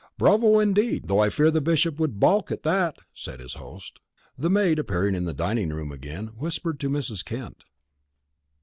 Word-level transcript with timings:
"Bravo 0.17 0.57
indeed, 0.59 1.07
though 1.09 1.19
I 1.19 1.29
fear 1.29 1.51
the 1.51 1.61
Bishop 1.61 1.99
would 1.99 2.19
balk 2.19 2.51
at 2.51 2.63
that," 2.63 2.97
said 3.13 3.39
his 3.39 3.53
host. 3.53 3.99
The 4.35 4.49
maid, 4.49 4.79
appearing 4.79 5.13
in 5.13 5.25
the 5.25 5.31
dining 5.35 5.69
room 5.69 5.91
again, 5.91 6.29
whispered 6.33 6.79
to 6.79 6.89
Mrs. 6.89 7.23
Kent. 7.23 7.63